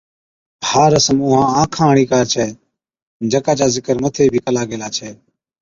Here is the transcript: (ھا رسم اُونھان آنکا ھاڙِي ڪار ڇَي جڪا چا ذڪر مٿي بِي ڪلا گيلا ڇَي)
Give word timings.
(ھا 0.67 0.83
رسم 0.93 1.17
اُونھان 1.23 1.49
آنکا 1.61 1.77
ھاڙِي 1.87 2.05
ڪار 2.11 2.25
ڇَي 2.33 2.47
جڪا 3.31 3.53
چا 3.59 3.65
ذڪر 3.75 3.95
مٿي 4.03 4.25
بِي 4.31 4.39
ڪلا 4.45 4.63
گيلا 4.69 4.87
ڇَي) 4.95 5.09